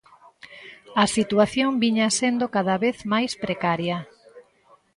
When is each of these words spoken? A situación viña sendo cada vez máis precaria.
A 1.03 1.05
situación 1.15 1.69
viña 1.83 2.07
sendo 2.19 2.45
cada 2.55 2.75
vez 2.83 2.97
máis 3.11 3.31
precaria. 3.43 3.97